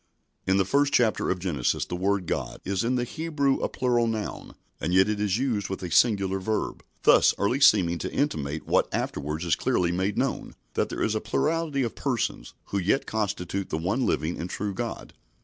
[0.47, 4.07] In the first chapter of Genesis the word "God" is in the Hebrew a plural
[4.07, 8.65] noun, and yet it is used with a singular verb, thus early seeming to intimate
[8.65, 13.05] what afterwards is clearly made known, that there is a plurality of Persons, who yet
[13.05, 15.13] constitute the one living and true God.